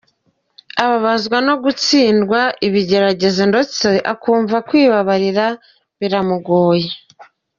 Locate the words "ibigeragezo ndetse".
2.67-3.87